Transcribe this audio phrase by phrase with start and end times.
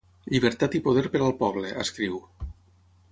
[0.35, 2.17] Llibertat i poder per al poble, escriu.